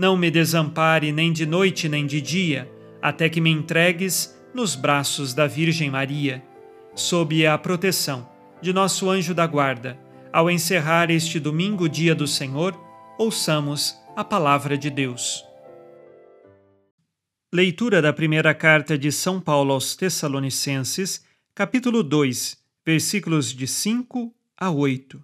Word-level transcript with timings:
não 0.00 0.16
me 0.16 0.30
desampare 0.30 1.12
nem 1.12 1.30
de 1.30 1.44
noite 1.44 1.86
nem 1.86 2.06
de 2.06 2.22
dia, 2.22 2.66
até 3.02 3.28
que 3.28 3.38
me 3.38 3.50
entregues 3.50 4.34
nos 4.54 4.74
braços 4.74 5.34
da 5.34 5.46
Virgem 5.46 5.90
Maria. 5.90 6.42
Sob 6.94 7.46
a 7.46 7.58
proteção 7.58 8.26
de 8.62 8.72
nosso 8.72 9.10
anjo 9.10 9.34
da 9.34 9.46
guarda, 9.46 10.00
ao 10.32 10.50
encerrar 10.50 11.10
este 11.10 11.38
domingo, 11.38 11.86
dia 11.86 12.14
do 12.14 12.26
Senhor, 12.26 12.74
ouçamos 13.18 13.94
a 14.16 14.24
palavra 14.24 14.78
de 14.78 14.88
Deus. 14.88 15.44
Leitura 17.52 18.00
da 18.00 18.10
primeira 18.10 18.54
carta 18.54 18.96
de 18.96 19.12
São 19.12 19.38
Paulo 19.38 19.74
aos 19.74 19.94
Tessalonicenses, 19.94 21.22
capítulo 21.54 22.02
2, 22.02 22.56
versículos 22.86 23.52
de 23.52 23.66
5 23.66 24.34
a 24.56 24.70
8. 24.70 25.22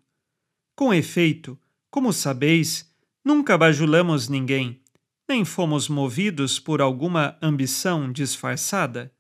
Com 0.75 0.93
efeito, 0.93 1.59
como 1.91 2.13
sabeis, 2.13 2.95
nunca 3.27 3.59
bajulamos 3.59 4.29
ninguém, 4.29 4.81
nem 5.29 5.45
fomos 5.45 5.89
movidos 5.89 6.61
por 6.61 6.81
alguma 6.81 7.37
ambição 7.43 8.13
disfarçada. 8.13 9.13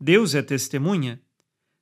Deus 0.00 0.32
é 0.36 0.42
testemunha. 0.42 1.20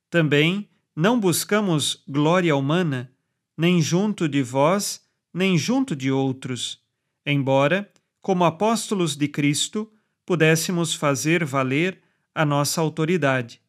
Também 0.09 0.67
não 0.95 1.19
buscamos 1.19 2.03
glória 2.07 2.55
humana, 2.55 3.13
nem 3.55 3.79
junto 3.79 4.27
de 4.27 4.41
vós, 4.41 5.05
nem 5.31 5.55
junto 5.55 5.95
de 5.95 6.11
outros, 6.11 6.81
embora, 7.23 7.87
como 8.21 8.43
apóstolos 8.43 9.15
de 9.15 9.27
Cristo, 9.27 9.87
pudéssemos 10.25 10.95
fazer 10.95 11.45
valer 11.45 12.01
a 12.33 12.43
nossa 12.43 12.81
autoridade. 12.81 13.61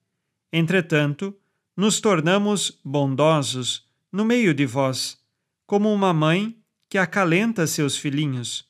Entretanto, 0.50 1.36
nos 1.76 2.00
tornamos 2.00 2.80
bondosos 2.82 3.86
no 4.10 4.24
meio 4.24 4.54
de 4.54 4.64
vós, 4.64 5.18
como 5.66 5.92
uma 5.92 6.14
mãe 6.14 6.58
que 6.88 6.98
acalenta 6.98 7.66
seus 7.66 7.96
filhinhos. 7.96 8.66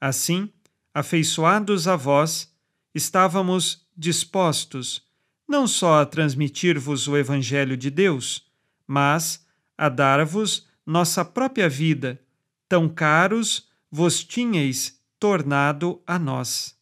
Assim, 0.00 0.50
afeiçoados 0.94 1.86
a 1.86 1.96
vós, 1.96 2.52
estávamos 2.94 3.86
dispostos 3.96 5.08
não 5.50 5.66
só 5.66 6.00
a 6.00 6.06
transmitir-vos 6.06 7.08
o 7.08 7.16
Evangelho 7.16 7.76
de 7.76 7.90
Deus, 7.90 8.46
mas 8.86 9.44
a 9.76 9.88
dar-vos 9.88 10.68
nossa 10.86 11.24
própria 11.24 11.68
vida, 11.68 12.20
tão 12.68 12.88
caros 12.88 13.68
vos 13.90 14.22
tinhais 14.22 15.00
tornado 15.18 16.00
a 16.06 16.20
nós. 16.20 16.76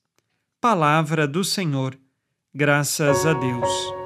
Palavra 0.61 1.27
do 1.27 1.43
Senhor, 1.43 1.99
graças 2.55 3.25
a 3.25 3.33
Deus. 3.33 3.98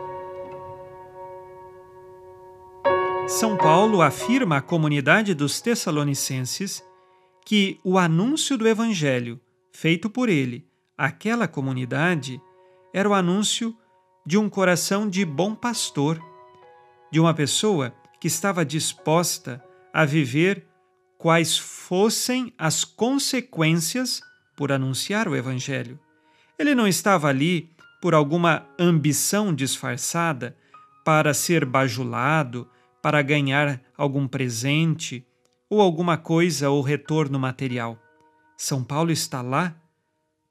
São 3.32 3.56
Paulo 3.56 4.03
afirma 4.03 4.59
à 4.59 4.60
comunidade 4.60 5.32
dos 5.32 5.59
Tessalonicenses 5.59 6.84
que 7.47 7.81
o 7.82 7.98
anúncio 7.98 8.59
do 8.59 8.69
Evangelho 8.69 9.41
feito 9.72 10.10
por 10.10 10.28
ele 10.28 10.69
àquela 10.98 11.48
comunidade 11.48 12.38
era 12.93 13.09
o 13.09 13.15
anúncio 13.15 13.75
de 14.25 14.37
um 14.37 14.50
coração 14.50 15.09
de 15.09 15.25
bom 15.25 15.54
pastor, 15.54 16.22
de 17.10 17.19
uma 17.19 17.32
pessoa 17.32 17.94
que 18.20 18.28
estava 18.28 18.66
disposta 18.66 19.64
a 19.94 20.04
viver 20.04 20.66
quais 21.16 21.56
fossem 21.56 22.53
as 22.59 22.84
consequências 22.84 24.20
por 24.54 24.70
anunciar 24.70 25.26
o 25.26 25.34
Evangelho. 25.34 25.99
Ele 26.59 26.75
não 26.75 26.87
estava 26.87 27.28
ali 27.28 27.70
por 28.00 28.12
alguma 28.12 28.69
ambição 28.78 29.54
disfarçada 29.54 30.54
para 31.03 31.32
ser 31.32 31.64
bajulado, 31.64 32.69
para 33.02 33.20
ganhar 33.20 33.82
algum 33.96 34.28
presente 34.28 35.26
ou 35.68 35.80
alguma 35.80 36.16
coisa 36.16 36.70
ou 36.70 36.80
retorno 36.80 37.38
material. 37.38 37.98
São 38.56 38.84
Paulo 38.84 39.10
está 39.10 39.42
lá 39.42 39.76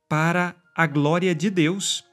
para 0.07 0.55
a 0.75 0.85
glória 0.85 1.33
de 1.33 1.49
Deus, 1.49 2.03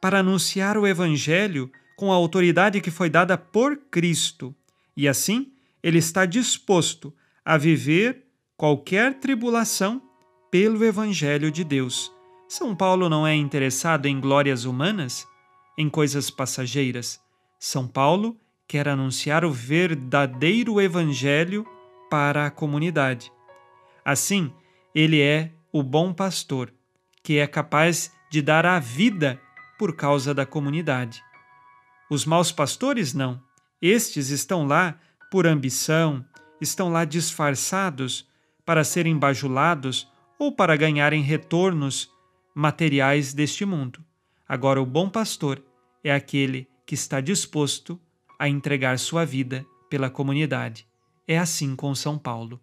para 0.00 0.18
anunciar 0.20 0.76
o 0.76 0.86
Evangelho 0.86 1.70
com 1.96 2.12
a 2.12 2.14
autoridade 2.14 2.80
que 2.80 2.90
foi 2.90 3.08
dada 3.08 3.38
por 3.38 3.76
Cristo. 3.90 4.54
E 4.96 5.08
assim, 5.08 5.52
ele 5.82 5.98
está 5.98 6.26
disposto 6.26 7.12
a 7.44 7.56
viver 7.56 8.26
qualquer 8.56 9.14
tribulação 9.14 10.02
pelo 10.50 10.84
Evangelho 10.84 11.50
de 11.50 11.64
Deus 11.64 12.14
são 12.48 12.76
Paulo 12.76 13.08
não 13.08 13.26
é 13.26 13.34
interessado 13.34 14.06
em 14.06 14.20
glórias 14.20 14.64
humanas, 14.64 15.26
em 15.76 15.90
coisas 15.90 16.30
passageiras. 16.30 17.20
São 17.58 17.88
Paulo 17.88 18.36
quer 18.66 18.88
anunciar 18.88 19.44
o 19.44 19.50
verdadeiro 19.50 20.80
Evangelho 20.80 21.66
para 22.10 22.46
a 22.46 22.50
comunidade. 22.50 23.32
Assim, 24.04 24.52
ele 24.94 25.20
é 25.20 25.52
o 25.72 25.82
bom 25.82 26.12
pastor, 26.12 26.72
que 27.22 27.38
é 27.38 27.46
capaz 27.46 28.12
de 28.30 28.42
dar 28.42 28.66
a 28.66 28.78
vida 28.78 29.40
por 29.78 29.94
causa 29.94 30.32
da 30.32 30.46
comunidade. 30.46 31.22
Os 32.10 32.24
maus 32.24 32.50
pastores 32.52 33.12
não. 33.12 33.42
Estes 33.80 34.30
estão 34.30 34.66
lá 34.66 34.98
por 35.30 35.46
ambição, 35.46 36.24
estão 36.60 36.90
lá 36.90 37.04
disfarçados 37.04 38.28
para 38.64 38.84
serem 38.84 39.18
bajulados 39.18 40.10
ou 40.38 40.52
para 40.52 40.76
ganharem 40.76 41.22
retornos 41.22 42.10
materiais 42.54 43.34
deste 43.34 43.64
mundo. 43.64 44.04
Agora, 44.48 44.80
o 44.80 44.86
bom 44.86 45.10
pastor 45.10 45.62
é 46.02 46.12
aquele 46.14 46.68
que 46.86 46.94
está 46.94 47.20
disposto 47.20 48.00
a 48.38 48.48
entregar 48.48 48.98
sua 48.98 49.24
vida 49.24 49.66
pela 49.88 50.10
comunidade. 50.10 50.86
É 51.26 51.38
assim 51.38 51.74
com 51.74 51.94
São 51.94 52.18
Paulo. 52.18 52.60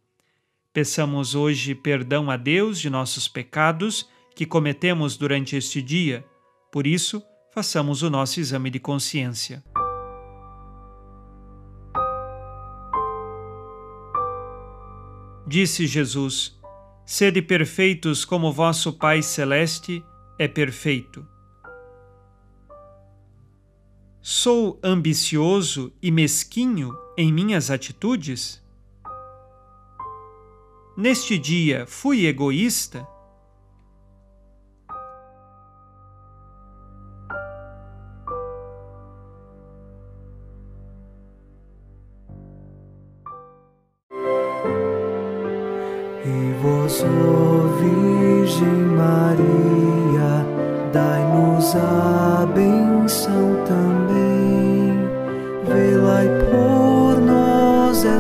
Peçamos 0.72 1.36
hoje 1.36 1.76
perdão 1.76 2.32
a 2.32 2.38
Deus 2.38 2.80
de 2.80 2.90
nossos 2.90 3.28
pecados 3.28 4.10
que 4.36 4.46
cometemos 4.46 5.16
durante 5.18 5.56
este 5.56 5.82
dia. 5.82 6.26
Por 6.72 6.88
isso, 6.88 7.22
façamos 7.54 8.02
o 8.02 8.10
nosso 8.10 8.40
exame 8.40 8.70
de 8.70 8.80
consciência. 8.80 9.64
Disse 15.46 15.86
Jesus: 15.86 16.60
Sede 17.06 17.42
perfeitos 17.42 18.26
como 18.26 18.52
vosso 18.52 18.94
Pai 18.94 19.22
Celeste 19.22 20.04
é 20.40 20.48
perfeito. 20.48 21.33
Sou 24.26 24.80
ambicioso 24.82 25.92
e 26.02 26.10
mesquinho 26.10 26.98
em 27.18 27.30
minhas 27.30 27.70
atitudes? 27.70 28.64
Neste 30.96 31.38
dia 31.38 31.86
fui 31.86 32.26
egoísta? 32.26 33.06
E 46.26 46.62
vós, 46.62 47.04
Virgem 47.78 48.86
Maria, 48.96 50.46
dai-nos 50.94 51.76
a 51.76 52.46
benção. 52.46 53.53